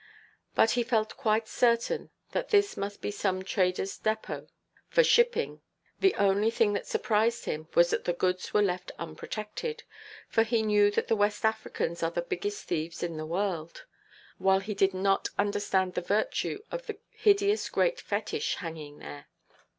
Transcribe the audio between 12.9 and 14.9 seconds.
in the world, while he